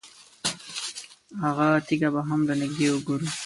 [1.43, 3.27] هغه تیږه به هم له نږدې وګورو.